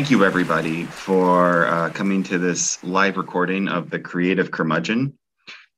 [0.00, 5.12] Thank you, everybody, for uh, coming to this live recording of the Creative Curmudgeon.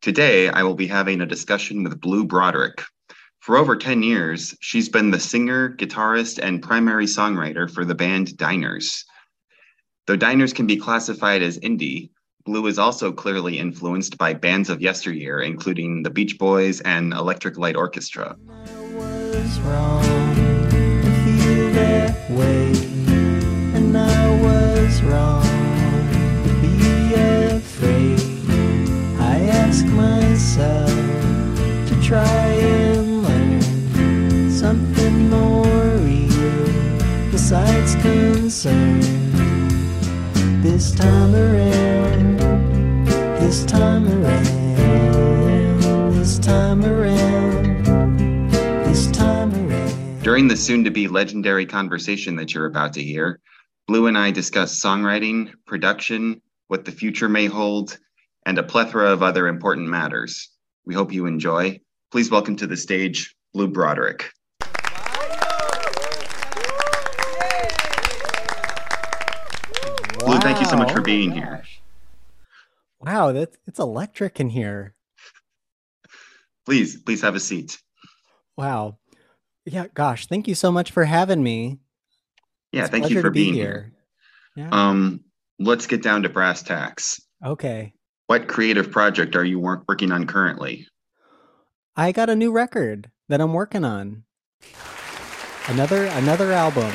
[0.01, 2.85] Today, I will be having a discussion with Blue Broderick.
[3.41, 8.37] For over 10 years, she's been the singer, guitarist, and primary songwriter for the band
[8.37, 9.05] Diners.
[10.07, 12.11] Though Diners can be classified as indie,
[12.45, 17.59] Blue is also clearly influenced by bands of yesteryear, including the Beach Boys and Electric
[17.59, 18.37] Light Orchestra.
[32.13, 35.65] Try and learn something more
[36.05, 39.01] real besides concern.
[40.61, 42.39] This time around,
[43.41, 45.81] this time around,
[46.13, 47.87] this time around,
[48.85, 50.23] this time around.
[50.23, 53.41] During the soon to be legendary conversation that you're about to hear,
[53.93, 57.99] Blue and I discuss songwriting, production, what the future may hold,
[58.47, 60.49] and a plethora of other important matters.
[60.87, 61.79] We hope you enjoy.
[62.11, 64.31] Please welcome to the stage Blue Broderick.
[70.21, 71.63] Blue, thank you so much for being here.
[72.99, 74.95] Wow, that's it's electric in here.
[76.65, 77.79] Please, please have a seat.
[78.57, 78.97] Wow.
[79.67, 81.81] Yeah, gosh, thank you so much for having me.
[82.73, 83.93] Yeah, It's thank you for be being here.
[84.57, 84.69] Yeah.
[84.71, 85.21] Um,
[85.59, 87.21] let's get down to brass tacks.
[87.45, 87.93] okay.
[88.29, 90.87] What creative project are you working on currently?
[91.97, 94.25] I got a new record that I'm working on.
[95.69, 96.91] Another another album.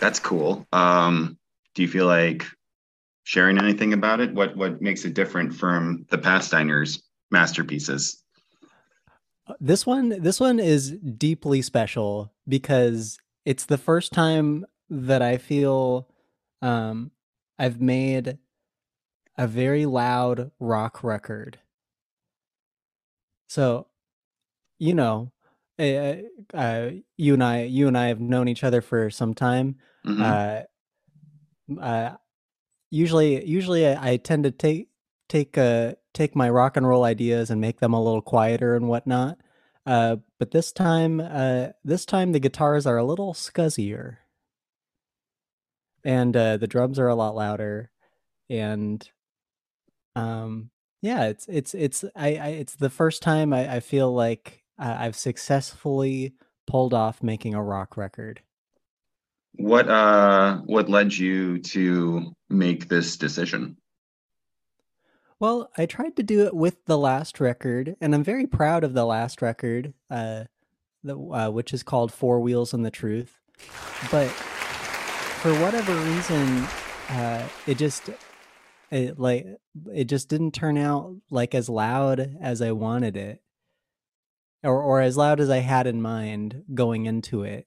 [0.00, 0.66] That's cool.
[0.72, 1.38] Um,
[1.74, 2.44] do you feel like
[3.24, 4.32] sharing anything about it?
[4.32, 8.22] What what makes it different from the past diners masterpieces?
[9.60, 16.08] This one this one is deeply special because it's the first time that I feel
[16.62, 17.10] um
[17.58, 18.38] I've made
[19.36, 21.58] a very loud rock record.
[23.48, 23.86] So,
[24.78, 25.32] you know,
[25.78, 26.14] uh,
[26.54, 29.76] uh, you and I you and I have known each other for some time.
[30.06, 30.66] Mhm.
[31.70, 32.16] Uh, uh,
[32.90, 34.88] usually usually I, I tend to take
[35.28, 38.88] take uh take my rock and roll ideas and make them a little quieter and
[38.88, 39.38] whatnot.
[39.86, 44.16] Uh, but this time, uh, this time the guitars are a little scuzzier,
[46.04, 47.90] and uh, the drums are a lot louder,
[48.48, 49.10] and
[50.16, 50.70] um,
[51.02, 54.96] yeah, it's it's it's I, I it's the first time I, I feel like uh,
[55.00, 56.34] I've successfully
[56.66, 58.40] pulled off making a rock record.
[59.56, 63.76] What uh what led you to make this decision?
[65.44, 68.94] Well, I tried to do it with the last record, and I'm very proud of
[68.94, 70.44] the last record, uh,
[71.02, 73.38] the, uh, which is called Four Wheels and the Truth.
[74.10, 76.66] But for whatever reason,
[77.10, 78.08] uh, it just
[78.90, 79.44] it like
[79.92, 83.42] it just didn't turn out like as loud as I wanted it,
[84.62, 87.66] or or as loud as I had in mind going into it.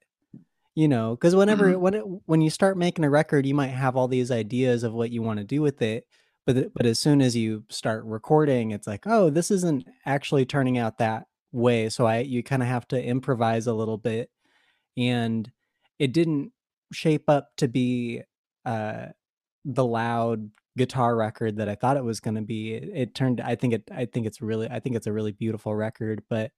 [0.73, 1.79] You know, because whenever Mhm.
[1.79, 4.95] when it, when you start making a record, you might have all these ideas of
[4.95, 6.07] what you want to do with it,
[6.47, 10.77] but but as soon as you start recording, it's like, oh, this isn't actually turning
[10.77, 11.89] out that way.
[11.89, 14.31] So I you kind of have to improvise a little bit,
[14.97, 15.51] and
[15.99, 16.53] it didn't
[16.93, 18.21] shape up to be
[18.65, 19.07] uh,
[19.65, 22.75] the loud guitar record that I thought it was going to be.
[22.75, 23.41] It, it turned.
[23.41, 23.83] I think it.
[23.93, 24.69] I think it's really.
[24.69, 26.23] I think it's a really beautiful record.
[26.29, 26.51] But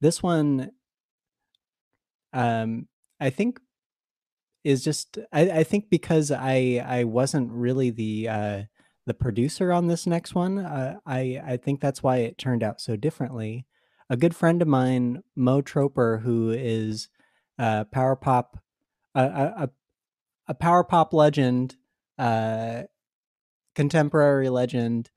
[0.00, 0.72] this one,
[2.32, 2.88] um,
[3.20, 3.60] I think
[4.64, 5.16] is just.
[5.32, 8.62] I, I think because I I wasn't really the uh,
[9.08, 10.58] the producer on this next one.
[10.58, 13.66] Uh, I I think that's why it turned out so differently.
[14.10, 17.08] A good friend of mine, Mo Troper, who is
[17.58, 18.58] uh, power pop,
[19.14, 19.70] a, a a-
[20.50, 21.76] a power pop legend,
[22.18, 22.84] uh,
[23.74, 25.10] contemporary legend.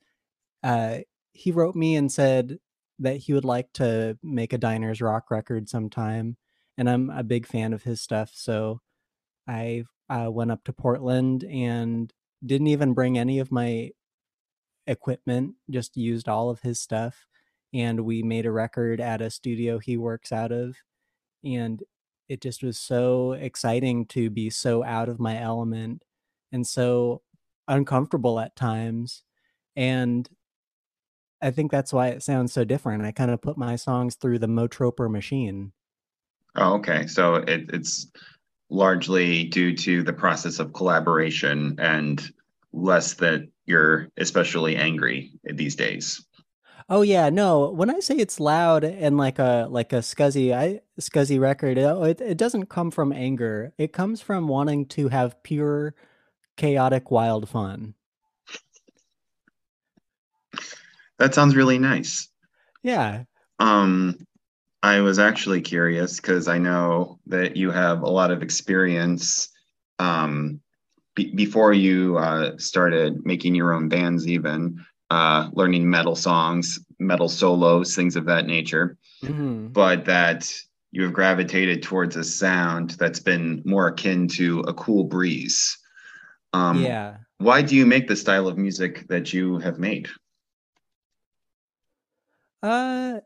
[0.62, 1.00] Uh,
[1.32, 2.60] he wrote me and said
[3.00, 6.38] that he would like to make a diners rock record sometime,
[6.78, 8.32] and I'm a big fan of his stuff.
[8.34, 8.82] So
[9.48, 12.12] I uh, went up to Portland and
[12.46, 13.92] didn't even bring any of my
[14.88, 17.26] equipment, just used all of his stuff.
[17.74, 20.76] And we made a record at a studio he works out of.
[21.44, 21.82] And
[22.28, 26.04] it just was so exciting to be so out of my element
[26.52, 27.22] and so
[27.68, 29.24] uncomfortable at times.
[29.76, 30.30] And
[31.42, 33.06] I think that's why it sounds so different.
[33.06, 35.72] I kind of put my songs through the Mo Troper machine.
[36.56, 37.08] Oh, okay.
[37.08, 38.12] So it, it's
[38.72, 42.32] largely due to the process of collaboration and
[42.74, 46.26] less that you're especially angry these days.
[46.90, 47.70] Oh yeah, no.
[47.70, 52.22] When I say it's loud and like a like a scuzzy I scuzzy record, it,
[52.22, 53.74] it doesn't come from anger.
[53.78, 55.94] It comes from wanting to have pure
[56.58, 57.94] chaotic wild fun.
[61.18, 62.30] That sounds really nice.
[62.84, 63.24] Yeah.
[63.60, 64.18] Um
[64.83, 69.50] I was actually curious because I know that you have a lot of experience
[70.00, 70.60] um
[71.16, 77.28] be before you uh started making your own bands even uh, learning metal songs, metal
[77.28, 79.68] solos, things of that nature, mm-hmm.
[79.68, 80.50] but that
[80.92, 85.77] you have gravitated towards a sound that's been more akin to a cool breeze.
[86.54, 87.18] Um, yeah.
[87.39, 90.07] Why do you make the style of music that you have made?
[92.63, 93.19] Uh,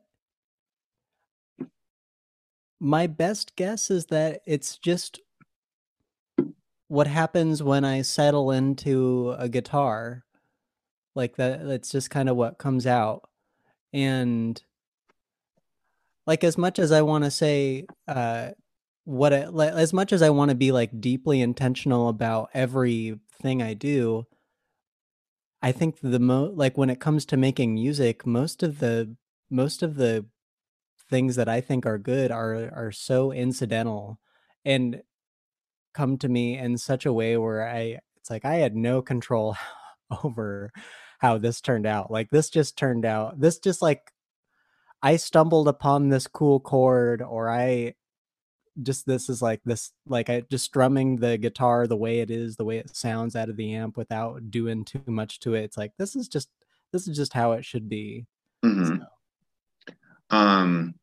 [2.80, 5.20] my best guess is that it's just
[6.88, 10.24] what happens when I settle into a guitar.
[11.16, 13.30] Like that that's just kind of what comes out.
[13.94, 14.62] And
[16.28, 18.50] like as much as i want to say uh
[19.04, 23.74] what I, as much as i want to be like deeply intentional about everything i
[23.74, 24.26] do
[25.62, 29.16] i think the mo like when it comes to making music most of the
[29.50, 30.26] most of the
[31.10, 34.20] things that i think are good are are so incidental
[34.64, 35.02] and
[35.94, 39.56] come to me in such a way where i it's like i had no control
[40.24, 40.72] over
[41.20, 42.12] how this turned out.
[42.12, 43.40] Like this just turned out.
[43.40, 44.12] This just like
[45.02, 47.96] I stumbled upon this cool chord or I
[48.82, 52.56] just this is like this like I just strumming the guitar the way it is,
[52.58, 55.64] the way it sounds out of the amp without doing too much to it.
[55.64, 56.50] It's like this is just
[56.92, 58.26] this is just how it should be.
[58.64, 58.98] Mm-hmm.
[58.98, 59.06] So.
[60.36, 60.96] Um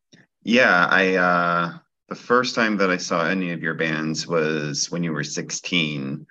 [0.43, 1.73] yeah, I uh
[2.09, 6.27] the first time that I saw any of your bands was when you were 16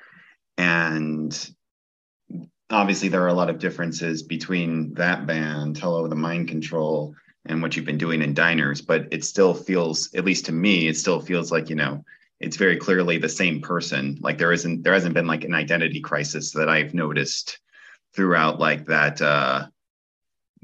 [0.58, 1.50] and
[2.70, 7.14] obviously there are a lot of differences between that band, Hello the Mind Control,
[7.46, 10.86] and what you've been doing in diners, but it still feels, at least to me,
[10.86, 12.04] it still feels like, you know,
[12.40, 14.18] it's very clearly the same person.
[14.20, 17.58] Like there isn't there hasn't been like an identity crisis that I've noticed
[18.14, 19.66] throughout like that uh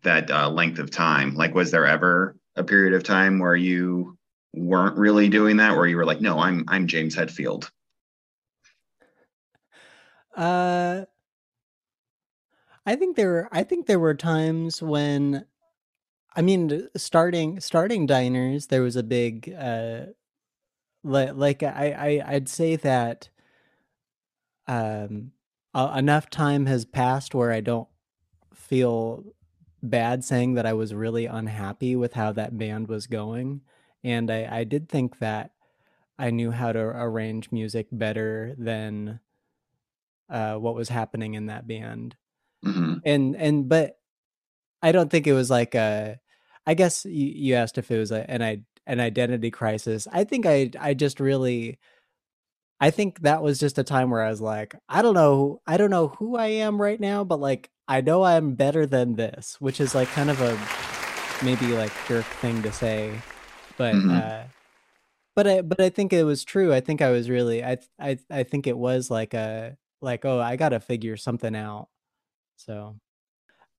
[0.02, 1.34] that uh length of time.
[1.34, 4.16] Like was there ever a period of time where you
[4.54, 7.70] weren't really doing that where you were like, no, I'm I'm James Hetfield?
[10.36, 11.04] Uh
[12.86, 15.44] I think there I think there were times when
[16.34, 20.06] I mean starting starting diners there was a big uh
[21.04, 23.28] like like I, I I'd say that
[24.66, 25.32] um
[25.74, 27.88] enough time has passed where I don't
[28.54, 29.24] feel
[29.82, 33.62] bad saying that I was really unhappy with how that band was going
[34.02, 35.52] and I I did think that
[36.18, 39.20] I knew how to arrange music better than
[40.28, 42.16] uh what was happening in that band
[42.64, 42.94] Mm-hmm.
[43.04, 43.98] And and but
[44.82, 46.18] I don't think it was like a.
[46.66, 50.06] I guess you, you asked if it was a, an an identity crisis.
[50.12, 51.78] I think I I just really.
[52.80, 55.78] I think that was just a time where I was like, I don't know, I
[55.78, 59.56] don't know who I am right now, but like I know I'm better than this,
[59.60, 63.20] which is like kind of a maybe like jerk thing to say,
[63.76, 64.10] but mm-hmm.
[64.10, 64.42] uh
[65.34, 66.72] but I but I think it was true.
[66.74, 70.40] I think I was really I I I think it was like a like oh
[70.40, 71.88] I got to figure something out
[72.58, 72.96] so,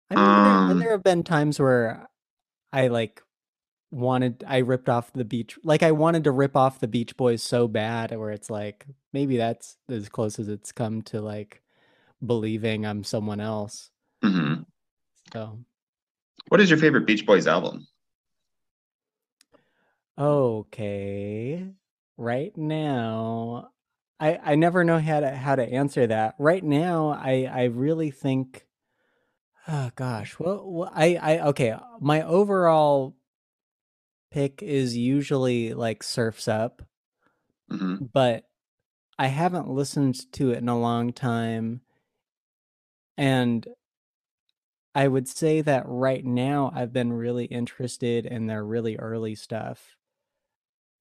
[0.10, 2.08] I mean, um, there, there have been times where
[2.74, 3.22] I like
[3.92, 7.44] wanted, I ripped off the beach, like I wanted to rip off the Beach Boys
[7.44, 11.62] so bad, where it's like maybe that's as close as it's come to like
[12.26, 13.92] believing I'm someone else.
[14.24, 14.64] Mm-hmm.
[15.34, 15.60] So,
[16.48, 17.88] what is your favorite Beach Boys album?
[20.18, 21.66] Okay,
[22.18, 23.70] right now,
[24.20, 26.36] I I never know how to how to answer that.
[26.40, 28.66] Right now, I I really think
[29.72, 30.40] Oh gosh.
[30.40, 33.16] Well, well, I I okay, my overall
[34.32, 36.82] pick is usually like Surfs Up.
[37.72, 38.06] Mm-hmm.
[38.12, 38.46] But
[39.20, 41.82] I haven't listened to it in a long time.
[43.16, 43.68] And
[45.00, 49.96] I would say that right now I've been really interested in their really early stuff.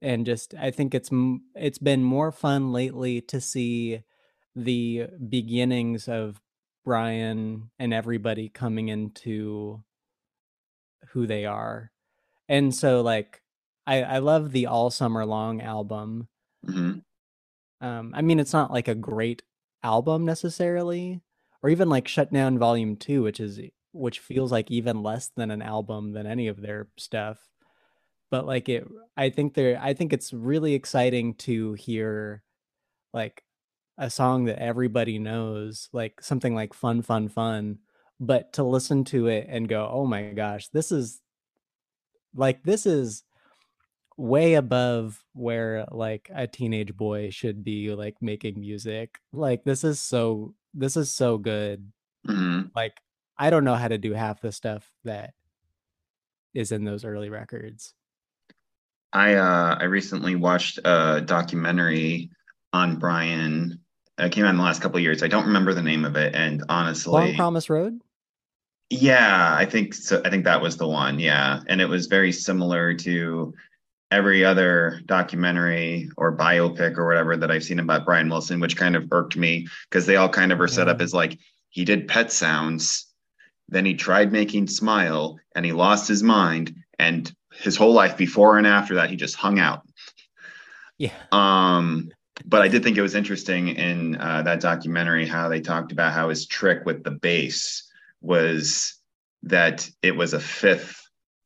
[0.01, 1.11] And just I think it's
[1.57, 4.05] it's been more fun lately to see
[4.55, 6.41] the beginnings of
[6.85, 9.83] Brian and everybody coming into
[11.09, 11.91] who they are.
[12.49, 13.43] And so like
[13.85, 16.29] I I love the All Summer Long album.
[16.65, 17.01] Mm-hmm.
[17.85, 19.43] Um I mean it's not like a great
[19.83, 21.21] album necessarily
[21.65, 23.59] or even like Shut Down Volume 2 which is
[23.93, 27.39] which feels like even less than an album than any of their stuff.
[28.31, 32.45] But like it I think they're I think it's really exciting to hear
[33.15, 33.45] like
[33.99, 37.81] a song that everybody knows, like something like "Fun, Fun, Fun,"
[38.21, 41.23] but to listen to it and go, "Oh my gosh, this is
[42.35, 43.25] like this is
[44.19, 49.19] way above where like a teenage boy should be like making music.
[49.33, 51.93] Like this is so this is so good.
[52.27, 52.71] Mhm.
[52.77, 53.01] Like
[53.39, 55.35] I don't know how to do half the stuff that
[56.55, 57.95] is in those early records.
[59.13, 62.31] I uh I recently watched a documentary
[62.73, 63.81] on Brian.
[64.19, 65.23] It came out in the last couple of years.
[65.23, 68.01] I don't remember the name of it, and honestly, Long Promised Road?
[68.91, 70.21] yeah, I think so.
[70.25, 71.19] I think that was the one.
[71.19, 73.55] Yeah, and it was very similar to
[74.11, 78.97] every other documentary or biopic or whatever that I've seen about Brian Wilson, which kind
[78.97, 82.09] of irked me because they all kind of are set up as like he did
[82.09, 83.08] pet sounds,
[83.69, 88.59] then he tried making Smile, and he lost his mind, and his whole life before
[88.59, 89.83] and after that, he just hung out.
[90.99, 91.13] Yeah.
[91.33, 92.11] Um,
[92.45, 96.13] but I did think it was interesting in uh, that documentary how they talked about
[96.13, 97.89] how his trick with the bass
[98.21, 98.95] was
[99.43, 101.01] that it was a fifth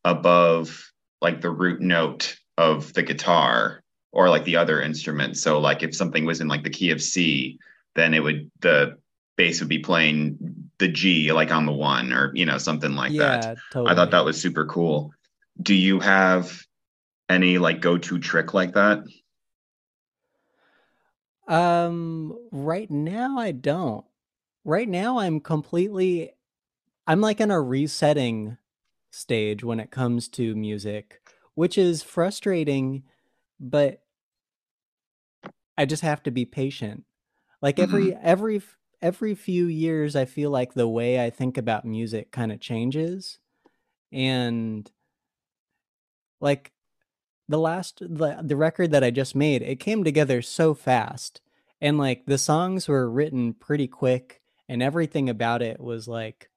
[0.04, 5.36] above like the root note of the guitar or like the other instrument.
[5.36, 7.58] So like if something was in like the key of C,
[7.94, 8.98] then it would the
[9.36, 13.16] bass would be playing the G like on the one or you know something like
[13.16, 13.56] that.
[13.70, 13.92] totally.
[13.92, 15.12] I thought that was super cool.
[15.62, 16.60] Do you have
[17.28, 19.04] any like go-to trick like that?
[21.46, 24.04] Um right now I don't.
[24.64, 26.32] Right now I'm completely
[27.06, 28.58] I'm like in a resetting
[29.12, 31.20] stage when it comes to music,
[31.54, 33.04] which is frustrating,
[33.60, 34.02] but
[35.78, 37.04] I just have to be patient.
[37.60, 41.84] Like every every f- every few years I feel like the way I think about
[41.84, 43.38] music kind of changes
[44.12, 44.90] and
[46.40, 46.72] like
[47.48, 51.40] the last the, the record that I just made, it came together so fast.
[51.80, 56.48] And like the songs were written pretty quick and everything about it was like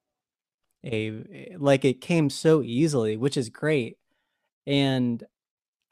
[0.83, 3.97] a eh, like it came so easily, which is great.
[4.67, 5.23] And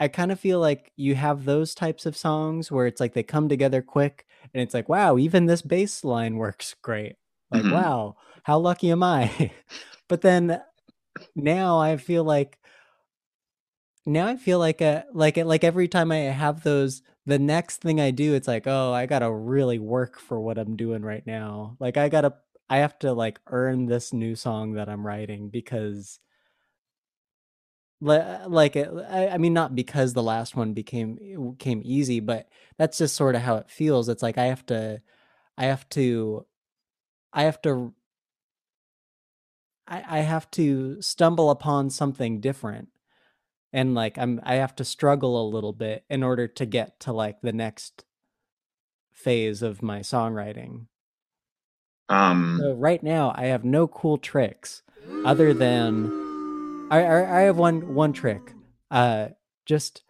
[0.03, 3.23] I kind of feel like you have those types of songs where it's like they
[3.23, 7.15] come together quick and it's like, wow, even this bass line works great.
[7.51, 7.71] Like, Mhm.
[7.71, 9.51] wow, how lucky am I?
[10.09, 10.61] but then
[11.35, 12.59] now I feel like
[14.05, 17.77] now I feel like a like it like every time I have those the next
[17.81, 21.03] thing I do it's like oh I got to really work for what I'm doing
[21.03, 22.33] right now like I got to
[22.69, 26.19] I have to like earn this new song that I'm writing because
[28.03, 33.15] like I, I mean not because the last one became came easy but that's just
[33.15, 34.99] sort of how it feels it's like I have to
[35.57, 36.45] I have to
[37.31, 37.93] I have to
[39.87, 42.89] I, I have to stumble upon something different
[43.71, 47.13] and like I'm I have to struggle a little bit in order to get to
[47.13, 48.03] like the next
[49.11, 50.87] phase of my songwriting.
[52.09, 54.83] Um, So right now I have no cool tricks
[55.23, 56.22] other than
[56.93, 58.53] I I, I have one one trick.
[58.91, 59.29] Uh
[59.65, 60.03] just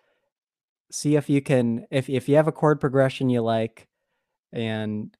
[0.92, 3.88] see if you can if if you have a chord progression you like
[4.52, 5.16] and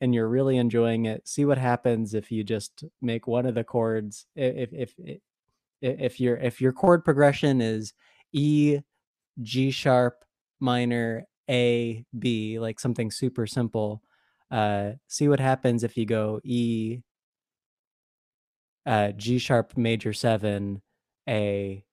[0.00, 3.64] and you're really enjoying it, see what happens if you just make one of the
[3.64, 5.20] chords if if if
[5.82, 7.92] if your if your chord progression is
[8.32, 8.80] E,
[9.42, 10.24] G sharp,
[10.60, 14.02] minor, A, B, like something super simple,
[14.50, 17.00] uh, see what happens if you go E,
[18.86, 20.82] uh, G sharp major seven,
[21.28, 21.84] A,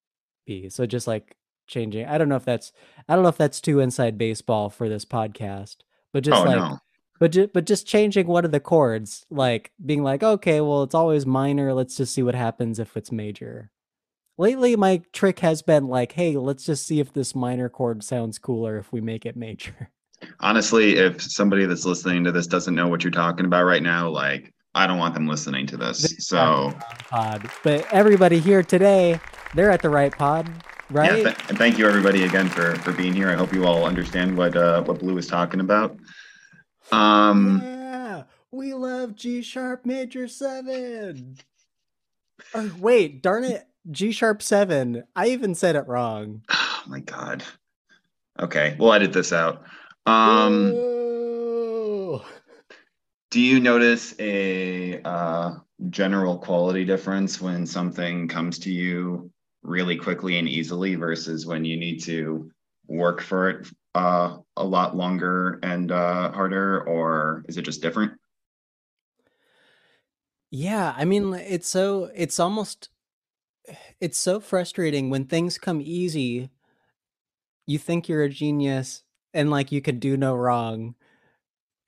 [0.45, 0.69] B.
[0.69, 1.35] So just like
[1.69, 2.05] changing.
[2.05, 2.73] I don't know if that's
[3.07, 5.77] I don't know if that's too inside baseball for this podcast,
[6.11, 6.79] but just oh like no.
[7.19, 10.95] but ju- but just changing one of the chords, like being like, okay, well, it's
[10.95, 11.73] always minor.
[11.73, 13.71] Let's just see what happens if it's major.
[14.37, 18.39] Lately, my trick has been like, hey, let's just see if this minor chord sounds
[18.39, 19.89] cooler if we make it major.
[20.39, 24.09] Honestly, if somebody that's listening to this doesn't know what you're talking about right now,
[24.09, 26.15] like I don't want them listening to this.
[26.19, 26.73] So
[27.09, 29.19] Pod, but everybody here today,
[29.53, 30.49] they're at the right pod,
[30.89, 31.17] right?
[31.17, 33.29] yeah, th- and thank you everybody again for for being here.
[33.29, 35.97] I hope you all understand what uh what Blue is talking about.
[36.93, 41.35] Um, yeah, we love G sharp major seven.
[42.53, 45.03] Oh, wait, darn it, G sharp seven.
[45.13, 46.43] I even said it wrong.
[46.49, 47.43] oh my God.
[48.39, 49.61] Okay, we'll edit this out.
[50.05, 51.08] Um, Whoa.
[53.31, 55.55] Do you notice a uh
[55.89, 59.31] general quality difference when something comes to you
[59.63, 62.51] really quickly and easily versus when you need to
[62.87, 68.13] work for it uh a lot longer and uh harder, or is it just different?
[70.51, 72.89] Yeah, I mean, it's so it's almost
[73.99, 76.49] it's so frustrating when things come easy.
[77.65, 80.95] You think you're a genius and like you could do no wrong.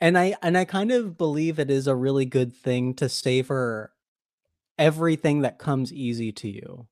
[0.02, 3.94] And I and I kind of believe it is a really good thing to savor
[4.78, 6.88] everything that comes easy to you.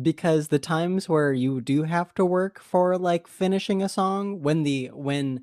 [0.00, 4.62] Because the times where you do have to work for like finishing a song when
[4.62, 5.42] the when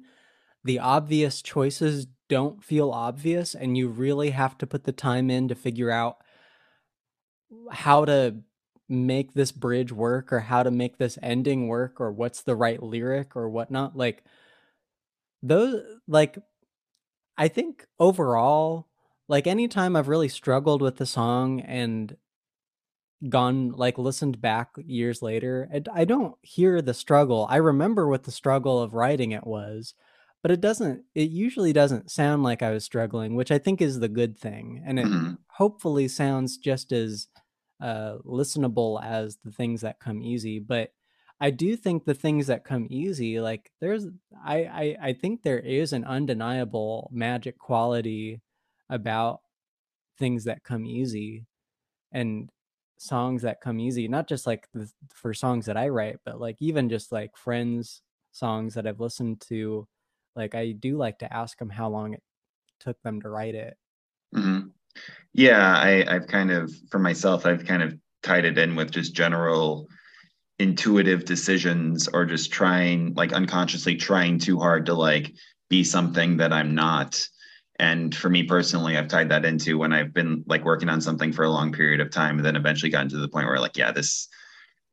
[0.63, 5.49] the obvious choices don't feel obvious and you really have to put the time in
[5.49, 6.17] to figure out
[7.71, 8.35] how to
[8.89, 12.81] make this bridge work or how to make this ending work or what's the right
[12.81, 14.23] lyric or whatnot like
[15.43, 16.37] those like
[17.37, 18.87] i think overall
[19.27, 22.15] like anytime i've really struggled with the song and
[23.29, 28.23] gone like listened back years later I, I don't hear the struggle i remember what
[28.23, 29.95] the struggle of writing it was
[30.43, 33.99] but it doesn't it usually doesn't sound like i was struggling which i think is
[33.99, 35.33] the good thing and it mm-hmm.
[35.47, 37.27] hopefully sounds just as
[37.81, 40.91] uh listenable as the things that come easy but
[41.39, 44.05] i do think the things that come easy like there's
[44.43, 48.41] i i, I think there is an undeniable magic quality
[48.89, 49.41] about
[50.17, 51.45] things that come easy
[52.11, 52.49] and
[52.97, 56.57] songs that come easy not just like the, for songs that i write but like
[56.59, 58.01] even just like friends
[58.31, 59.87] songs that i've listened to
[60.35, 62.23] like i do like to ask them how long it
[62.79, 63.77] took them to write it
[64.35, 64.67] mm-hmm.
[65.33, 69.13] yeah i i've kind of for myself i've kind of tied it in with just
[69.13, 69.87] general
[70.59, 75.33] intuitive decisions or just trying like unconsciously trying too hard to like
[75.69, 77.27] be something that i'm not
[77.79, 81.31] and for me personally, I've tied that into when I've been like working on something
[81.31, 83.77] for a long period of time, and then eventually gotten to the point where like,
[83.77, 84.27] yeah, this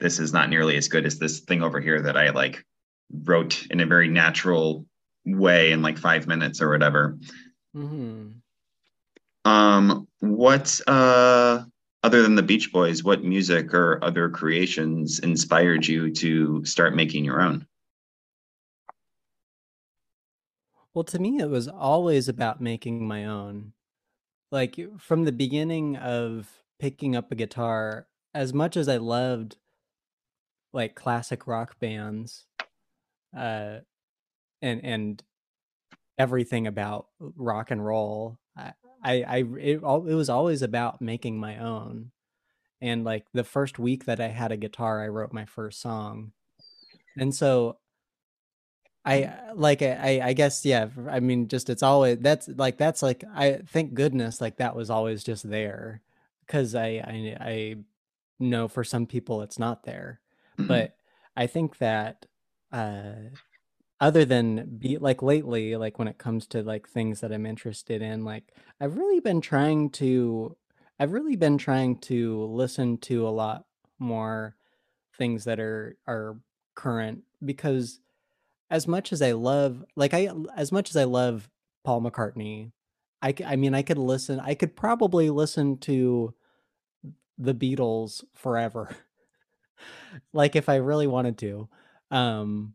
[0.01, 2.65] this is not nearly as good as this thing over here that I like
[3.11, 4.85] wrote in a very natural
[5.25, 7.17] way in like five minutes or whatever.
[7.75, 8.31] Mm-hmm.
[9.51, 11.65] Um, what uh
[12.05, 17.25] other than the Beach Boys, what music or other creations inspired you to start making
[17.25, 17.67] your own?
[20.93, 23.73] Well, to me, it was always about making my own.
[24.53, 26.47] Like from the beginning of
[26.79, 29.57] picking up a guitar, as much as I loved
[30.75, 32.47] like classic rock bands,
[33.35, 33.79] uh,
[34.61, 35.23] and and
[36.19, 41.59] everything about rock and roll, I I, I it, it was always about making my
[41.59, 42.11] own.
[42.81, 46.33] And like the first week that I had a guitar, I wrote my first song.
[47.17, 47.79] And so
[49.05, 53.03] I uh, like I I guess yeah I mean just it's always that's like that's
[53.03, 56.01] like I thank goodness like that was always just there
[56.49, 57.77] cuz I I I
[58.39, 60.21] know for some people it's not there
[60.59, 60.69] mm-hmm.
[60.69, 60.97] but
[61.37, 62.27] I think that
[62.73, 63.15] uh
[64.01, 68.03] other than be like lately like when it comes to like things that I'm interested
[68.03, 70.57] in like I've really been trying to
[70.99, 73.65] I've really been trying to listen to a lot
[73.99, 74.57] more
[75.17, 76.37] things that are are
[76.75, 78.01] current because
[78.71, 81.49] as much as I love like I as much as I love
[81.85, 82.73] Paul McCartney,
[83.23, 86.35] I I mean I could listen I could probably listen to
[87.39, 88.95] the Beatles forever.
[90.33, 91.69] like if I really wanted to.
[92.11, 92.75] Um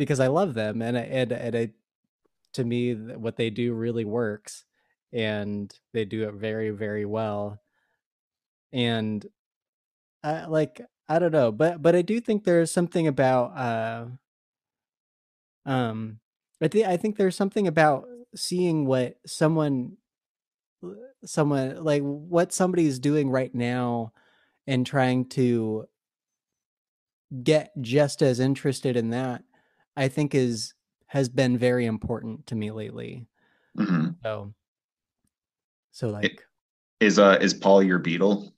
[0.00, 1.70] because I love them and and and I,
[2.54, 4.64] to me what they do really works
[5.12, 7.60] and they do it very very well.
[8.72, 9.26] And
[10.24, 14.06] I like I don't know, but but I do think there's something about uh
[15.66, 16.20] um,
[16.62, 19.98] I think I think there's something about seeing what someone
[21.26, 24.14] someone like what somebody's doing right now
[24.66, 25.84] and trying to
[27.42, 29.44] get just as interested in that
[30.00, 30.74] i think is
[31.06, 33.26] has been very important to me lately
[33.78, 34.08] mm-hmm.
[34.22, 34.52] so
[35.92, 36.40] so like it,
[37.00, 38.52] is uh is paul your beatle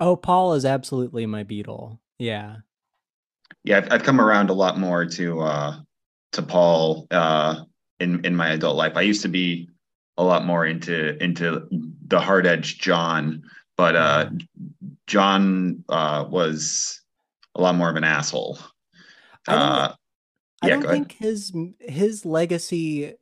[0.00, 2.56] oh paul is absolutely my beatle yeah
[3.64, 5.76] yeah I've, I've come around a lot more to uh
[6.32, 7.62] to Paul uh,
[8.00, 8.96] in in my adult life.
[8.96, 9.68] I used to be
[10.16, 11.66] a lot more into into
[12.06, 13.42] the hard edge John,
[13.76, 14.30] but uh,
[15.06, 17.00] John uh, was
[17.54, 18.58] a lot more of an asshole.
[19.46, 19.92] Uh,
[20.62, 23.14] I don't think his his legacy.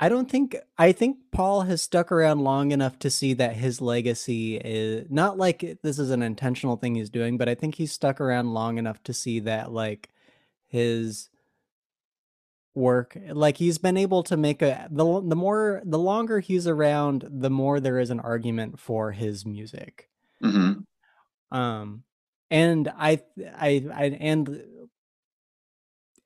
[0.00, 3.80] I don't think I think Paul has stuck around long enough to see that his
[3.80, 7.92] legacy is not like this is an intentional thing he's doing, but I think he's
[7.92, 10.08] stuck around long enough to see that like
[10.68, 11.30] his
[12.78, 17.24] work like he's been able to make a the the more the longer he's around
[17.28, 20.08] the more there is an argument for his music
[20.42, 20.80] mm-hmm.
[21.56, 22.04] um
[22.50, 23.20] and I,
[23.56, 24.64] I i and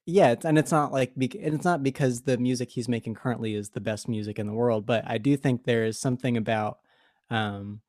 [0.06, 3.80] yeah and it's not like it's not because the music he's making currently is the
[3.80, 6.78] best music in the world but i do think there is something about
[7.30, 7.80] um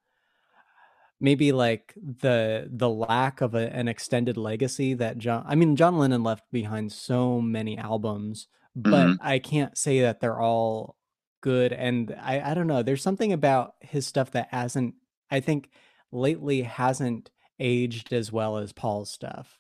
[1.24, 5.98] maybe like the the lack of a, an extended legacy that John I mean John
[5.98, 9.26] Lennon left behind so many albums but mm-hmm.
[9.26, 10.98] I can't say that they're all
[11.42, 14.96] good and I I don't know, there's something about his stuff that hasn't
[15.32, 15.70] I think
[16.12, 19.60] lately hasn't aged as well as Paul's stuff.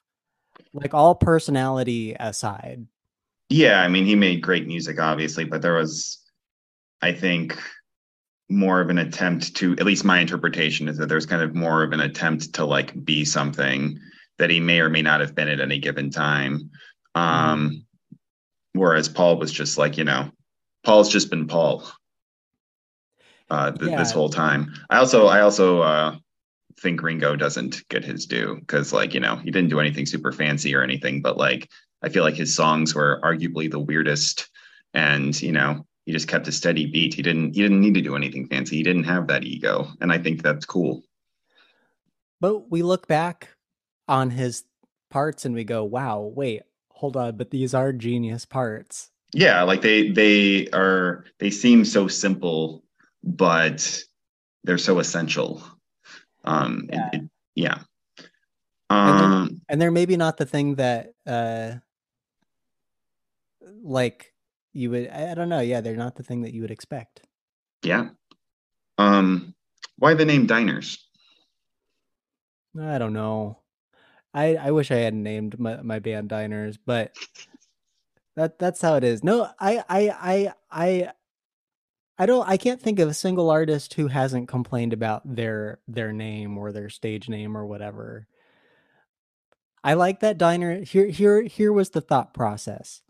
[0.73, 2.85] Like all personality aside.
[3.49, 6.19] Yeah, I mean he made great music obviously, but there was
[7.01, 7.57] I think
[8.49, 11.83] more of an attempt to at least my interpretation is that there's kind of more
[11.83, 13.99] of an attempt to like be something
[14.37, 16.69] that he may or may not have been at any given time.
[17.15, 17.83] Um mm
[18.73, 20.31] whereas Paul was just like, you know,
[20.83, 21.87] Paul's just been Paul
[23.49, 23.97] uh, th- yeah.
[23.97, 24.73] this whole time.
[24.89, 26.15] I also I also uh,
[26.79, 30.31] think Ringo doesn't get his due because like you know he didn't do anything super
[30.31, 31.69] fancy or anything, but like
[32.01, 34.49] I feel like his songs were arguably the weirdest,
[34.93, 37.13] and you know he just kept a steady beat.
[37.13, 38.77] He didn't he didn't need to do anything fancy.
[38.77, 41.03] He didn't have that ego, and I think that's cool.
[42.41, 43.49] But we look back
[44.07, 44.63] on his
[45.09, 49.81] parts and we go, "Wow, wait, hold on, but these are genius parts." yeah like
[49.81, 52.83] they they are they seem so simple
[53.23, 54.03] but
[54.63, 55.61] they're so essential
[56.43, 57.77] um yeah, it, it, yeah.
[58.89, 61.71] um and they're, and they're, maybe not the thing that uh
[63.81, 64.33] like
[64.73, 65.59] you would i don't know.
[65.59, 67.21] Yeah they're not the thing that you would expect.
[67.83, 68.09] Yeah.
[68.97, 69.53] Um
[69.97, 70.97] why the name diners?
[72.79, 73.59] I don't know.
[74.33, 77.15] I i wish i had named my, my band diners but
[78.35, 79.23] that that's how it is.
[79.23, 81.11] No, I I I I
[82.17, 86.13] I don't I can't think of a single artist who hasn't complained about their their
[86.13, 88.27] name or their stage name or whatever.
[89.83, 93.01] I like that diner here here here was the thought process.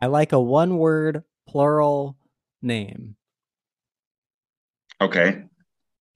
[0.00, 2.18] I like a one word plural
[2.60, 3.16] name.
[5.00, 5.44] Okay.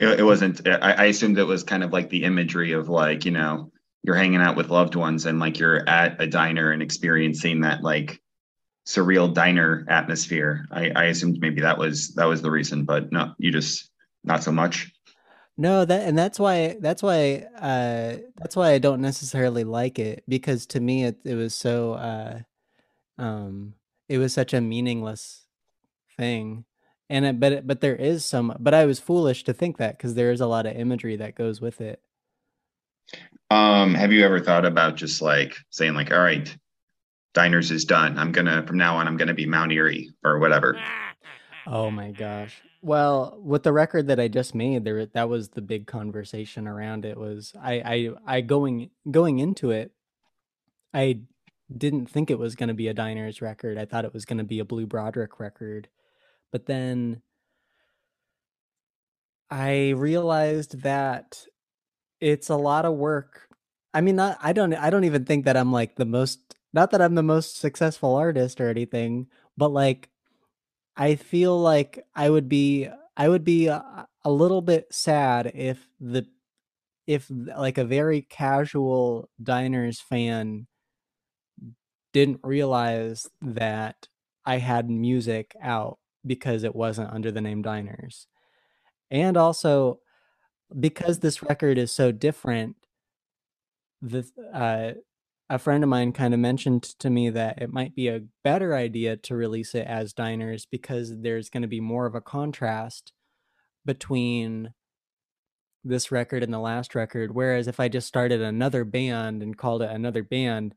[0.00, 3.24] It, it wasn't I, I assumed it was kind of like the imagery of like,
[3.24, 3.70] you know,
[4.02, 7.82] you're hanging out with loved ones and like you're at a diner and experiencing that
[7.82, 8.20] like
[8.86, 10.66] surreal diner atmosphere.
[10.70, 13.90] I, I assumed maybe that was that was the reason, but no, you just
[14.24, 14.92] not so much.
[15.56, 20.24] No, that and that's why that's why uh that's why I don't necessarily like it
[20.28, 22.40] because to me it it was so uh
[23.18, 23.74] um
[24.08, 25.46] it was such a meaningless
[26.16, 26.64] thing.
[27.10, 30.14] And it, but but there is some but I was foolish to think that because
[30.14, 32.00] there is a lot of imagery that goes with it.
[33.50, 36.56] Um have you ever thought about just like saying like all right,
[37.34, 38.18] diners is done.
[38.18, 40.80] I'm gonna from now on I'm gonna be Mount Eerie or whatever.
[41.66, 42.60] Oh my gosh.
[42.82, 47.04] Well, with the record that I just made, there that was the big conversation around
[47.04, 47.74] it was I
[48.26, 49.92] I I going going into it,
[50.92, 51.20] I
[51.74, 53.78] didn't think it was gonna be a diners record.
[53.78, 55.88] I thought it was gonna be a Blue Broderick record.
[56.50, 57.22] But then
[59.50, 61.46] I realized that
[62.20, 63.48] it's a lot of work.
[63.94, 67.02] I mean, I don't I don't even think that I'm like the most not that
[67.02, 70.10] I'm the most successful artist or anything, but like
[70.96, 75.88] I feel like I would be I would be a, a little bit sad if
[76.00, 76.26] the
[77.06, 80.66] if like a very casual diners fan
[82.12, 84.08] didn't realize that
[84.44, 88.26] I had music out because it wasn't under the name diners.
[89.10, 90.00] And also
[90.80, 92.76] because this record is so different
[94.00, 94.92] the uh
[95.52, 98.74] a friend of mine kind of mentioned to me that it might be a better
[98.74, 103.12] idea to release it as diners because there's going to be more of a contrast
[103.84, 104.72] between
[105.84, 109.82] this record and the last record whereas if i just started another band and called
[109.82, 110.74] it another band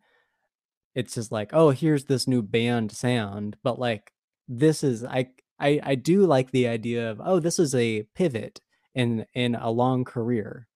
[0.93, 4.11] it's just like oh here's this new band sound but like
[4.49, 5.25] this is i
[5.57, 8.59] i, I do like the idea of oh this is a pivot
[8.93, 10.67] in in a long career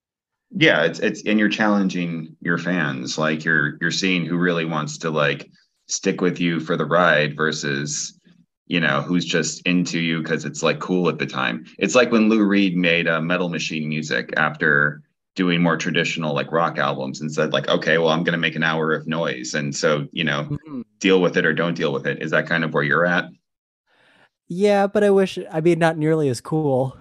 [0.51, 4.97] yeah it's it's and you're challenging your fans like you're you're seeing who really wants
[4.97, 5.49] to like
[5.89, 8.19] stick with you for the ride versus
[8.67, 11.65] you know who's just into you because it's like cool at the time.
[11.79, 15.01] It's like when lou reed made uh, metal machine music after
[15.35, 18.55] doing more traditional like rock albums and said like okay well i'm going to make
[18.55, 19.53] an hour of noise.
[19.53, 20.81] And so you know mm-hmm.
[20.99, 22.21] deal with it or don't deal with it.
[22.21, 23.25] Is that kind of where you're at?
[24.47, 26.97] Yeah but i wish i mean not nearly as cool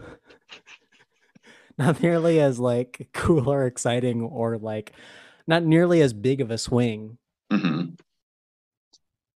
[1.79, 4.93] not nearly as like cool or exciting or like
[5.47, 7.19] not nearly as big of a swing.
[7.53, 7.95] Mm-hmm.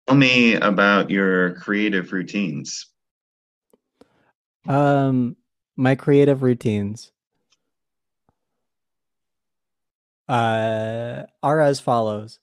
[0.07, 2.87] Tell me about your creative routines.
[4.67, 5.37] Um,
[5.77, 7.11] my creative routines
[10.27, 12.39] uh, are as follows.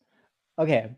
[0.58, 0.90] Okay.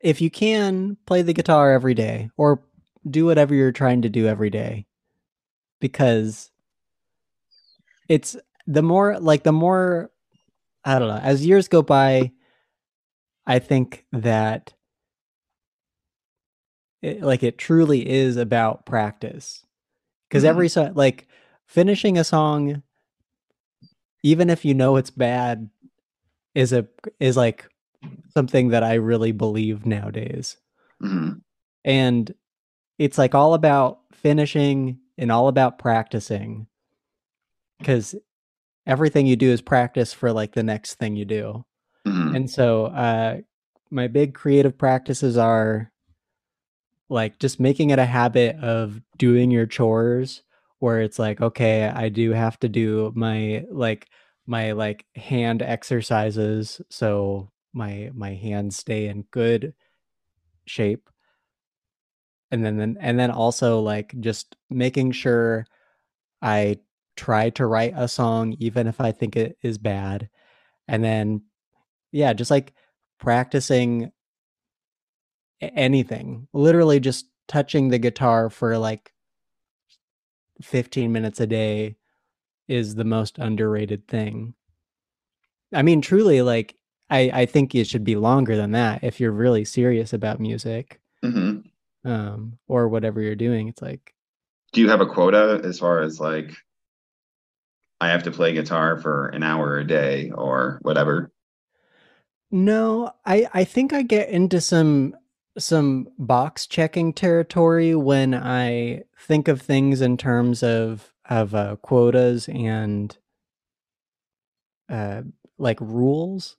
[0.00, 2.62] If you can, play the guitar every day or
[3.08, 4.86] do whatever you're trying to do every day
[5.80, 6.50] because
[8.10, 10.10] it's the more like the more
[10.84, 12.32] I don't know, as years go by,
[13.46, 14.74] I think that
[17.02, 19.64] it, like it truly is about practice
[20.28, 20.50] because mm-hmm.
[20.50, 21.28] every song like
[21.66, 22.82] finishing a song
[24.24, 25.70] even if you know it's bad
[26.54, 26.86] is a
[27.20, 27.66] is like
[28.34, 30.56] something that i really believe nowadays
[31.02, 31.38] mm-hmm.
[31.84, 32.34] and
[32.98, 36.66] it's like all about finishing and all about practicing
[37.80, 38.14] because
[38.86, 41.64] everything you do is practice for like the next thing you do
[42.06, 42.36] mm-hmm.
[42.36, 43.38] and so uh
[43.90, 45.90] my big creative practices are
[47.08, 50.42] like just making it a habit of doing your chores
[50.78, 54.08] where it's like okay i do have to do my like
[54.46, 59.74] my like hand exercises so my my hands stay in good
[60.66, 61.08] shape
[62.50, 65.66] and then, then and then also like just making sure
[66.42, 66.76] i
[67.20, 70.28] try to write a song even if i think it is bad
[70.88, 71.42] and then
[72.12, 72.72] yeah just like
[73.18, 74.10] practicing
[75.60, 79.12] anything, literally just touching the guitar for like
[80.62, 81.96] 15 minutes a day
[82.68, 84.54] is the most underrated thing.
[85.72, 86.76] I mean, truly, like,
[87.10, 91.00] I, I think it should be longer than that if you're really serious about music
[91.24, 92.10] mm-hmm.
[92.10, 93.68] um, or whatever you're doing.
[93.68, 94.14] It's like,
[94.72, 96.52] do you have a quota as far as like,
[98.00, 101.30] I have to play guitar for an hour a day or whatever?
[102.50, 105.14] No, I I think I get into some
[105.58, 112.48] some box checking territory when I think of things in terms of of uh, quotas
[112.48, 113.16] and
[114.88, 115.22] uh,
[115.58, 116.56] like rules.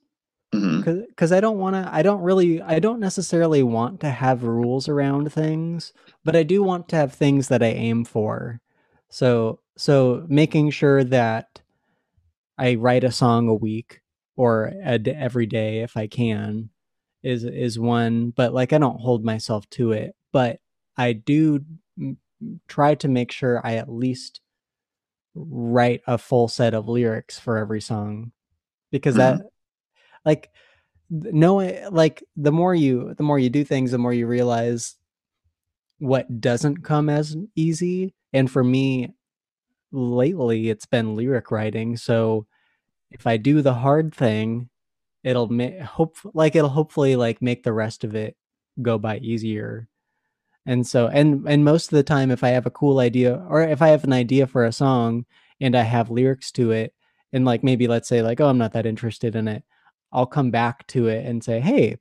[0.50, 1.34] Because mm-hmm.
[1.34, 5.32] I don't want to, I don't really, I don't necessarily want to have rules around
[5.32, 8.60] things, but I do want to have things that I aim for.
[9.08, 11.60] So, so making sure that
[12.58, 14.00] I write a song a week
[14.36, 16.70] or a, every day if I can,
[17.22, 20.58] is is one, but like I don't hold myself to it, but
[20.96, 21.64] I do
[22.68, 24.40] try to make sure I at least
[25.34, 28.32] write a full set of lyrics for every song
[28.90, 29.38] because mm-hmm.
[29.38, 29.46] that
[30.24, 30.50] like
[31.10, 31.56] no
[31.90, 34.96] like the more you the more you do things the more you realize
[35.98, 39.14] what doesn't come as easy and for me
[39.92, 42.46] lately it's been lyric writing so
[43.10, 44.68] if i do the hard thing
[45.22, 48.36] it'll make hope like it'll hopefully like make the rest of it
[48.80, 49.88] go by easier.
[50.64, 53.62] And so and and most of the time if i have a cool idea or
[53.62, 55.26] if i have an idea for a song
[55.60, 56.94] and i have lyrics to it
[57.32, 59.64] and like maybe let's say like oh i'm not that interested in it
[60.12, 61.96] i'll come back to it and say hey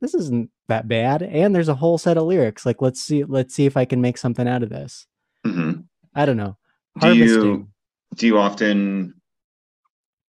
[0.00, 3.52] this isn't that bad and there's a whole set of lyrics like let's see let's
[3.52, 5.08] see if i can make something out of this.
[5.44, 5.80] Mm-hmm.
[6.14, 6.56] i don't know
[7.00, 7.68] do you
[8.14, 9.14] do you often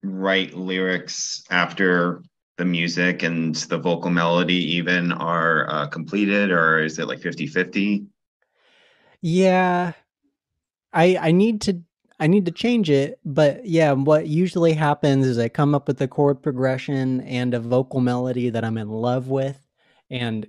[0.03, 2.23] write lyrics after
[2.57, 7.47] the music and the vocal melody even are uh, completed or is it like 50
[7.47, 8.07] 50
[9.21, 9.93] yeah.
[10.93, 11.81] I i need to
[12.21, 16.01] i need to change it but yeah what usually happens is i come up with
[16.01, 19.67] a chord progression and a vocal melody that i'm in love with
[20.11, 20.47] and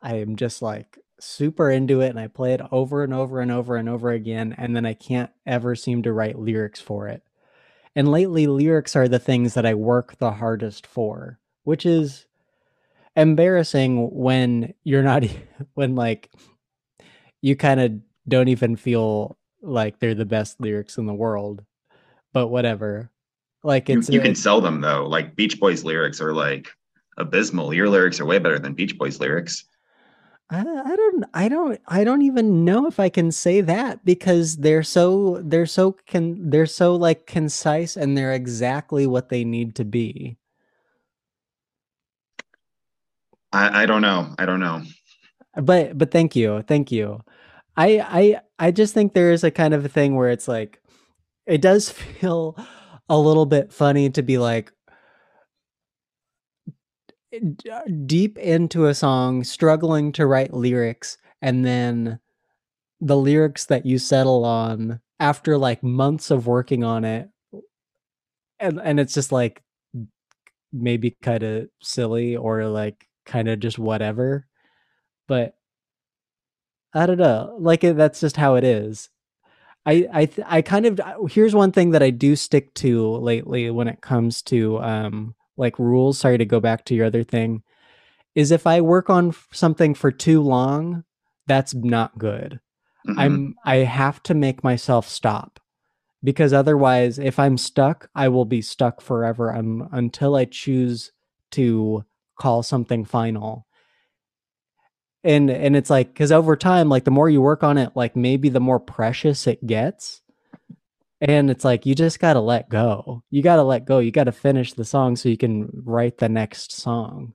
[0.00, 3.50] i am just like super into it and i play it over and over and
[3.50, 7.22] over and over again and then i can't ever seem to write lyrics for it.
[7.94, 12.26] And lately lyrics are the things that i work the hardest for which is
[13.16, 15.24] embarrassing when you're not
[15.74, 16.30] when like
[17.40, 17.92] you kind of
[18.26, 21.64] don't even feel like they're the best lyrics in the world
[22.32, 23.10] but whatever.
[23.62, 25.06] Like it's you, you can sell them though.
[25.06, 26.68] Like beach boys lyrics are like
[27.18, 27.72] abysmal.
[27.72, 29.64] Your lyrics are way better than beach boys lyrics
[30.52, 34.58] I, I don't I don't I don't even know if I can say that because
[34.58, 39.74] they're so they're so can they're so like concise and they're exactly what they need
[39.76, 40.36] to be.
[43.50, 44.34] I, I don't know.
[44.38, 44.82] I don't know.
[45.54, 46.62] But but thank you.
[46.68, 47.22] Thank you.
[47.78, 50.82] I I I just think there is a kind of a thing where it's like
[51.46, 51.88] it does
[52.20, 52.58] feel
[53.08, 54.70] a little bit funny to be like
[58.06, 62.18] deep into a song, struggling to write lyrics, and then
[63.00, 67.28] the lyrics that you settle on after like months of working on it
[68.60, 69.62] and and it's just like
[70.72, 74.46] maybe kind of silly or like kind of just whatever.
[75.28, 75.54] But
[76.94, 77.56] I don't know.
[77.58, 79.08] Like that's just how it is.
[79.86, 83.70] I I th- I kind of here's one thing that I do stick to lately
[83.70, 86.18] when it comes to um like rules.
[86.18, 87.62] Sorry to go back to your other thing.
[88.34, 91.04] Is if I work on something for too long,
[91.46, 92.60] that's not good.
[93.06, 93.18] Mm-hmm.
[93.18, 95.60] I'm I have to make myself stop
[96.24, 101.12] because otherwise if I'm stuck, I will be stuck forever um, until I choose
[101.52, 102.04] to
[102.38, 103.66] call something final.
[105.24, 108.16] and and it's like because over time like the more you work on it like
[108.16, 110.21] maybe the more precious it gets
[111.22, 113.22] and it's like you just got to let go.
[113.30, 114.00] You got to let go.
[114.00, 117.32] You got to finish the song so you can write the next song.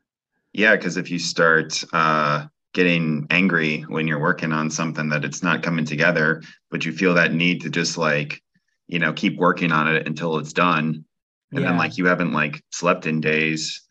[0.53, 5.41] Yeah because if you start uh getting angry when you're working on something that it's
[5.41, 8.43] not coming together but you feel that need to just like
[8.87, 11.03] you know keep working on it until it's done
[11.51, 11.67] and yeah.
[11.67, 13.87] then like you haven't like slept in days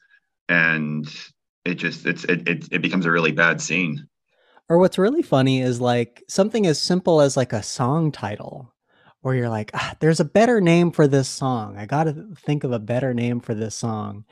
[0.48, 1.08] and
[1.64, 4.06] it just it's it, it it becomes a really bad scene.
[4.68, 8.72] Or what's really funny is like something as simple as like a song title
[9.20, 11.76] where you're like ah, there's a better name for this song.
[11.76, 14.24] I gotta think of a better name for this song.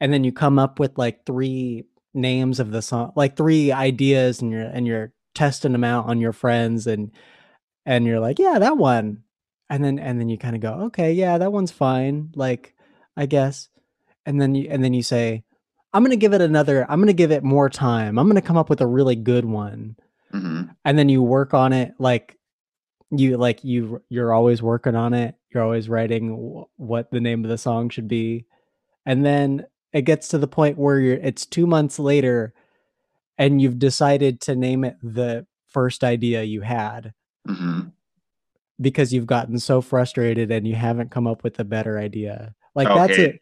[0.00, 4.40] And then you come up with like three names of the song like three ideas
[4.40, 7.10] and you're and you're testing them out on your friends and
[7.84, 9.22] and you're like yeah that one.
[9.70, 12.74] And then and then you kind of go okay yeah that one's fine like
[13.16, 13.68] i guess.
[14.26, 15.44] And then you and then you say
[15.92, 18.18] i'm gonna give it another i'm gonna give it more time.
[18.18, 19.96] I'm gonna come up with a really good one.
[20.32, 20.62] Mm-hmm.
[20.84, 22.36] and then you work on it like
[23.10, 27.44] you like you you're always working on it you're always writing w- what the name
[27.44, 28.44] of the song should be
[29.06, 32.52] and then it gets to the point where you're it's two months later
[33.38, 37.12] and you've decided to name it the first idea you had
[37.46, 37.88] mm-hmm
[38.80, 42.54] because you've gotten so frustrated and you haven't come up with a better idea.
[42.74, 43.06] Like okay.
[43.06, 43.40] that's it.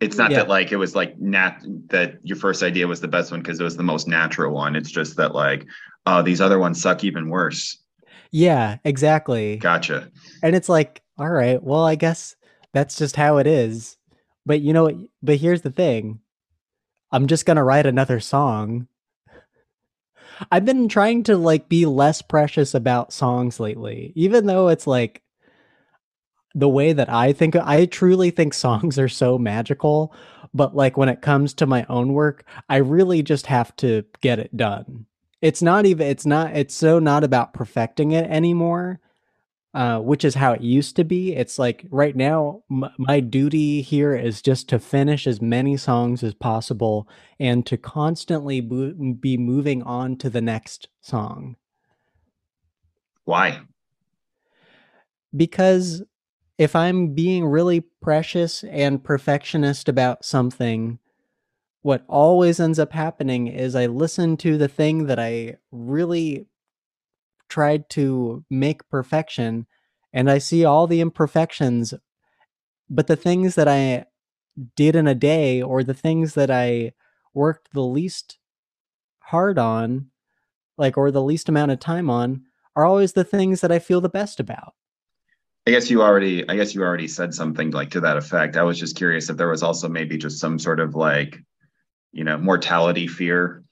[0.00, 0.38] It's not yeah.
[0.38, 3.60] that like it was like nat that your first idea was the best one because
[3.60, 4.74] it was the most natural one.
[4.74, 5.66] It's just that like,
[6.06, 7.76] oh, these other ones suck even worse.
[8.30, 9.56] Yeah, exactly.
[9.56, 10.10] Gotcha.
[10.42, 12.36] And it's like, all right, well, I guess
[12.72, 13.96] that's just how it is.
[14.46, 16.20] But you know, but here's the thing.
[17.12, 18.88] I'm just gonna write another song
[20.50, 25.22] I've been trying to like be less precious about songs lately, even though it's like
[26.54, 30.14] the way that I think I truly think songs are so magical,
[30.54, 34.38] but like when it comes to my own work, I really just have to get
[34.38, 35.06] it done.
[35.42, 39.00] It's not even it's not it's so not about perfecting it anymore
[39.72, 41.34] uh, which is how it used to be.
[41.34, 46.22] It's like right now, m- my duty here is just to finish as many songs
[46.22, 51.56] as possible and to constantly bo- be moving on to the next song.
[53.24, 53.60] Why?
[55.36, 56.02] Because
[56.58, 60.98] if I'm being really precious and perfectionist about something,
[61.82, 66.46] what always ends up happening is I listen to the thing that I really
[67.48, 69.66] tried to make perfection
[70.12, 71.94] and I see all the imperfections,
[72.88, 74.06] but the things that I
[74.76, 76.92] did in a day or the things that I
[77.32, 78.38] worked the least
[79.20, 80.10] hard on,
[80.76, 82.42] like, or the least amount of time on,
[82.74, 84.74] are always the things that I feel the best about.
[85.66, 88.56] I guess you already I guess you already said something like to that effect.
[88.56, 91.38] I was just curious if there was also maybe just some sort of like,
[92.12, 93.62] you know, mortality fear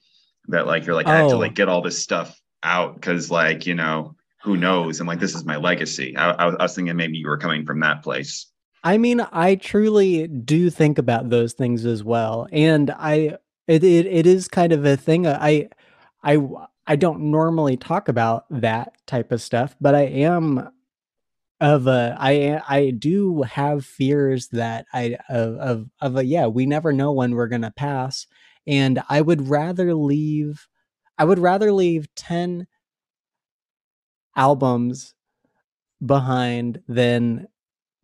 [0.49, 1.13] that like you're like oh.
[1.13, 1.55] I have to like oh.
[1.55, 5.45] get all this stuff out because like you know who knows and like this is
[5.45, 8.47] my legacy I, I, was thinking maybe you were coming from that place
[8.85, 14.07] i mean i truly do think about those things as well and i it, it,
[14.07, 15.69] it is kind of a thing i
[16.23, 16.39] i
[16.87, 20.69] i don't normally talk about that type of stuff but i am
[21.61, 26.67] of a i i do have fears that i of of, of a yeah we
[26.67, 28.27] never know when we're gonna pass
[28.67, 30.69] and i would rather leave
[31.19, 32.69] I would rather leave 10
[34.37, 35.15] albums
[36.05, 37.49] behind than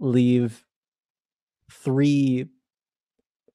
[0.00, 0.64] leave
[1.70, 2.48] three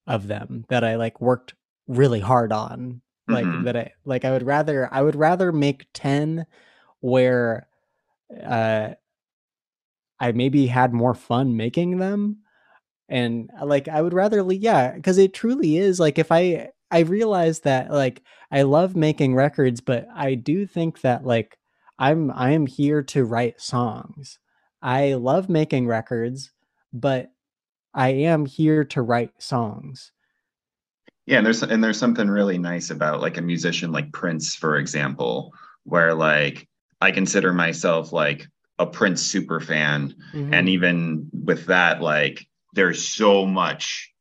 [0.07, 1.55] of them that I like worked
[1.87, 3.01] really hard on.
[3.27, 3.65] Like mm-hmm.
[3.65, 6.47] that I like I would rather I would rather make 10
[7.01, 7.67] where
[8.43, 8.91] uh
[10.19, 12.39] I maybe had more fun making them
[13.09, 16.99] and uh, like I would rather yeah because it truly is like if I I
[16.99, 21.57] realized that like I love making records, but I do think that like
[21.97, 24.39] I'm I am here to write songs.
[24.81, 26.51] I love making records,
[26.93, 27.31] but
[27.93, 30.11] I am here to write songs.
[31.25, 34.77] Yeah, and there's and there's something really nice about like a musician like Prince, for
[34.77, 36.67] example, where like
[37.01, 38.47] I consider myself like
[38.79, 40.53] a Prince super fan, mm-hmm.
[40.53, 44.11] and even with that, like there's so much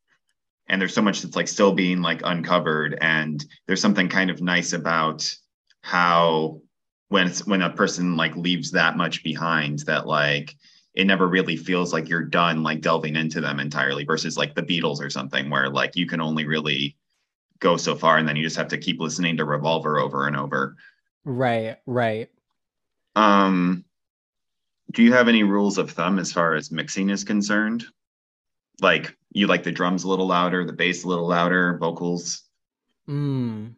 [0.67, 4.41] and there's so much that's like still being like uncovered and there's something kind of
[4.41, 5.27] nice about
[5.81, 6.61] how
[7.09, 10.55] when it's when a person like leaves that much behind that like
[10.93, 14.61] it never really feels like you're done like delving into them entirely versus like the
[14.61, 16.95] Beatles or something where like you can only really
[17.59, 20.35] go so far and then you just have to keep listening to Revolver over and
[20.35, 20.75] over.
[21.25, 22.29] Right, right.
[23.15, 23.85] Um
[24.91, 27.85] do you have any rules of thumb as far as mixing is concerned?
[28.81, 32.43] like you like the drums a little louder, the bass a little louder, vocals?
[33.07, 33.75] Mm.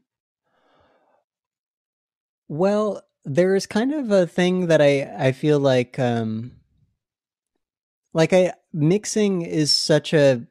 [2.47, 6.53] Well, there's kind of a thing that I I feel like um
[8.13, 10.45] like I mixing is such a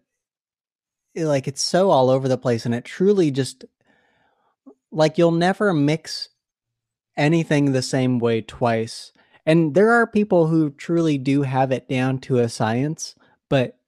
[1.14, 3.64] like it's so all over the place and it truly just
[4.92, 6.28] like you'll never mix
[7.16, 9.12] anything the same way twice.
[9.46, 13.14] And there are people who truly do have it down to a science,
[13.48, 13.78] but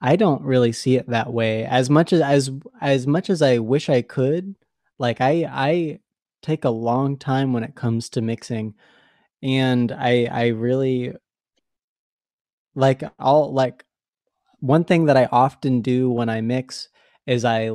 [0.00, 1.64] I don't really see it that way.
[1.64, 4.54] As much as as as much as I wish I could,
[4.98, 6.00] like I I
[6.42, 8.74] take a long time when it comes to mixing
[9.42, 11.14] and I I really
[12.74, 13.84] like I'll like
[14.60, 16.88] one thing that I often do when I mix
[17.26, 17.70] is I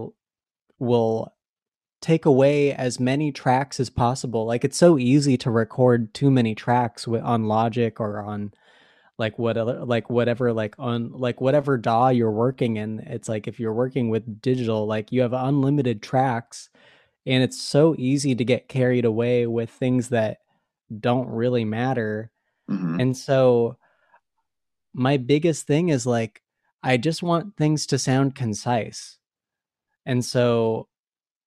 [0.80, 1.34] will
[2.04, 4.46] take away as many tracks as possible.
[4.46, 8.54] Like it's so easy to record too many tracks on Logic or on
[9.18, 13.00] like whatever like whatever like on like whatever DAW you're working in.
[13.00, 16.70] It's like if you're working with digital, like you have unlimited tracks
[17.26, 20.40] and it's so easy to get carried away with things that
[21.00, 22.32] don't really matter.
[22.70, 23.00] Mm-hmm.
[23.00, 23.78] And so
[24.94, 26.42] my biggest thing is like
[26.84, 29.20] I just want things to sound concise.
[30.06, 30.90] And so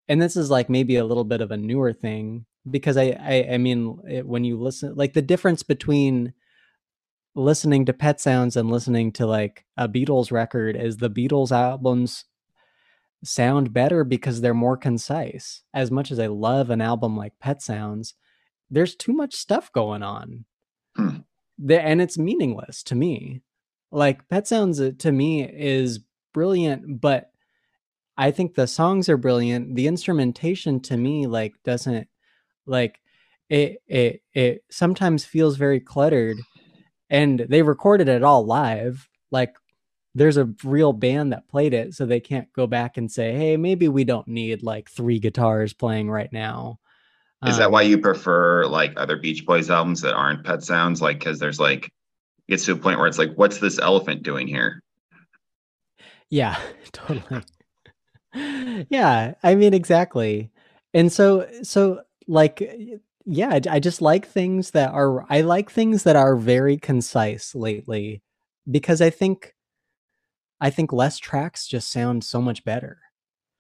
[0.09, 3.49] and this is like maybe a little bit of a newer thing because I I,
[3.55, 6.33] I mean it, when you listen like the difference between
[7.35, 12.25] listening to Pet Sounds and listening to like a Beatles record is the Beatles albums
[13.23, 15.63] sound better because they're more concise.
[15.75, 18.15] As much as I love an album like Pet Sounds,
[18.71, 20.45] there's too much stuff going on.
[20.97, 21.19] Hmm.
[21.71, 23.43] and it's meaningless to me.
[23.93, 26.01] Like Pet Sounds uh, to me is
[26.33, 27.31] brilliant, but
[28.19, 29.75] I think the songs are brilliant.
[29.75, 32.09] The instrumentation to me like doesn't
[32.67, 33.01] like
[33.49, 36.39] it it it sometimes feels very cluttered
[37.11, 39.09] and they recorded it all live.
[39.31, 39.55] Like
[40.15, 43.57] there's a real band that played it so they can't go back and say, "Hey,
[43.57, 46.79] maybe we don't need like three guitars playing right now."
[47.45, 51.03] Is um, that why you prefer like other Beach Boys albums that aren't Pet Sounds
[51.03, 51.93] like cuz there's like
[52.49, 54.83] gets to a point where it's like what's this elephant doing here?
[56.31, 56.59] Yeah,
[56.93, 57.43] totally
[58.91, 60.51] yeah, I mean exactly.
[60.95, 62.63] And so so like
[63.25, 68.23] yeah, I just like things that are I like things that are very concise lately
[68.71, 69.55] because I think
[70.61, 72.99] I think less tracks just sound so much better.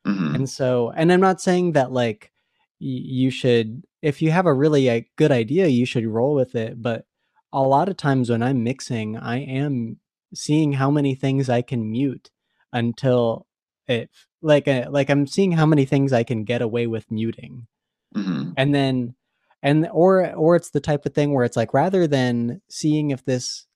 [0.07, 0.35] Mm-hmm.
[0.35, 2.33] And so and I'm not saying that like
[2.79, 6.81] you should if you have a really a good idea you should roll with it
[6.81, 7.07] but
[7.53, 9.99] a lot of times when i'm mixing i am
[10.35, 12.31] seeing how many things i can mute
[12.72, 13.45] until
[13.89, 14.11] it
[14.43, 17.66] like a, uh, like I'm seeing how many things I can get away with muting.
[18.14, 18.53] Mm-hmm.
[18.57, 19.14] And then
[19.62, 23.24] and or or it's the type of thing where it's like rather than seeing if
[23.24, 23.66] this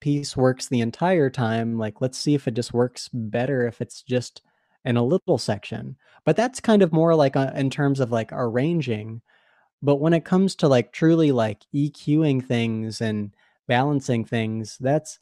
[0.00, 4.02] piece works the entire time, like let's see if it just works better if it's
[4.02, 4.42] just
[4.84, 5.96] in a little section.
[6.24, 9.22] But that's kind of more like uh, in terms of like arranging.
[9.82, 13.34] But when it comes to like truly like EQing things and
[13.66, 15.18] balancing things, that's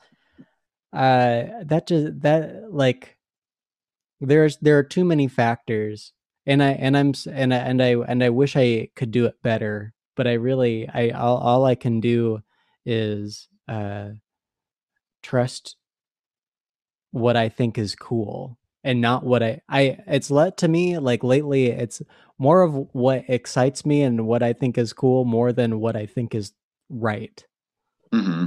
[0.93, 3.17] uh that just that like
[4.23, 6.13] there's there are too many factors
[6.47, 9.35] and i and i'm and i and i and i wish i could do it
[9.43, 12.41] better but i really i all, all i can do
[12.87, 14.09] is uh
[15.23, 15.77] trust
[17.11, 21.23] what i think is cool and not what i i it's let to me like
[21.23, 22.01] lately it's
[22.39, 26.07] more of what excites me and what i think is cool more than what i
[26.07, 26.53] think is
[26.89, 27.45] right
[28.13, 28.47] mm-hmm.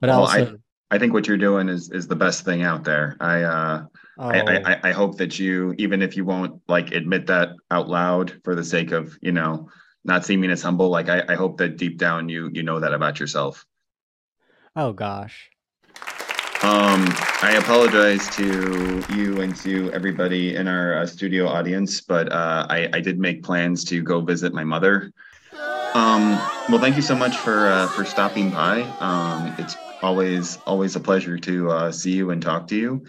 [0.00, 0.58] but well, also
[0.90, 3.84] I, I think what you're doing is is the best thing out there i uh
[4.18, 4.28] Oh.
[4.28, 8.40] I, I, I hope that you, even if you won't like admit that out loud
[8.44, 9.68] for the sake of, you know,
[10.04, 12.92] not seeming as humble, like I, I hope that deep down you you know that
[12.92, 13.64] about yourself.
[14.76, 15.50] Oh gosh.
[16.62, 17.04] Um,
[17.42, 22.88] I apologize to you and to everybody in our uh, studio audience, but uh, I,
[22.92, 25.12] I did make plans to go visit my mother.
[25.94, 26.30] Um,
[26.70, 28.82] well, thank you so much for uh, for stopping by.
[29.00, 33.04] Um, it's always always a pleasure to uh, see you and talk to you.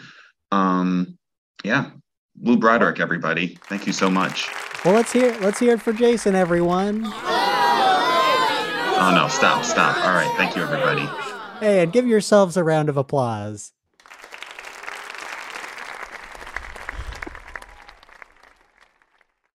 [0.55, 1.17] Um,
[1.63, 1.89] yeah,
[2.35, 3.57] Blue Broderick, everybody.
[3.67, 4.49] Thank you so much.
[4.83, 7.03] Well, let's hear let's hear it for Jason, everyone.
[8.97, 9.27] Oh no!
[9.27, 9.65] Stop!
[9.65, 9.97] Stop!
[9.97, 10.31] All right.
[10.37, 11.05] Thank you, everybody.
[11.59, 13.73] Hey, and give yourselves a round of applause.